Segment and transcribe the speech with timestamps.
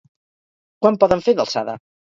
[0.87, 1.81] Quant poden fer d'alçada?